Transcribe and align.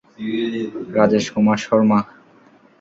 Rajesh 0.95 1.25
Kumar 1.33 1.57
Sharma. 1.65 1.99